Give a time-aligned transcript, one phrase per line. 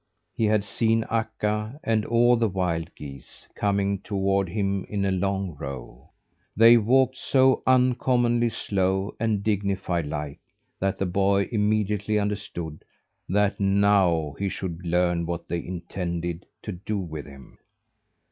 [0.33, 5.53] He had seen Akka, and all the wild geese, coming toward him in a long
[5.59, 6.09] row.
[6.57, 10.39] They walked so uncommonly slow and dignified like,
[10.79, 12.83] that the boy immediately understood
[13.29, 17.59] that now he should learn what they intended to do with him.